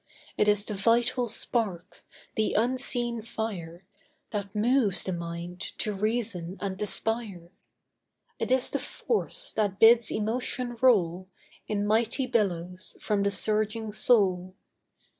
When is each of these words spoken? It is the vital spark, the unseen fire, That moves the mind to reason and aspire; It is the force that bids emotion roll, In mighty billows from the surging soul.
It 0.35 0.47
is 0.47 0.65
the 0.65 0.73
vital 0.73 1.27
spark, 1.27 2.03
the 2.35 2.55
unseen 2.55 3.21
fire, 3.21 3.85
That 4.31 4.55
moves 4.55 5.03
the 5.03 5.13
mind 5.13 5.59
to 5.77 5.93
reason 5.93 6.57
and 6.59 6.81
aspire; 6.81 7.51
It 8.39 8.49
is 8.49 8.71
the 8.71 8.79
force 8.79 9.51
that 9.51 9.77
bids 9.79 10.09
emotion 10.09 10.75
roll, 10.81 11.29
In 11.67 11.85
mighty 11.85 12.25
billows 12.25 12.97
from 12.99 13.21
the 13.21 13.29
surging 13.29 13.91
soul. 13.91 14.55